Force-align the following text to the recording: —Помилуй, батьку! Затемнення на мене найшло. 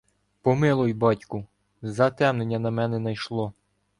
—Помилуй, 0.41 0.93
батьку! 0.93 1.45
Затемнення 1.81 2.59
на 2.59 2.71
мене 2.71 2.99
найшло. 2.99 3.53